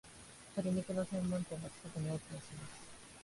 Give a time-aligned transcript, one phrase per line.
[0.55, 2.81] 鶏肉の専門店が近くにオープンします